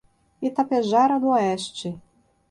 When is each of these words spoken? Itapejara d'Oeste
Itapejara 0.47 1.17
d'Oeste 1.21 1.91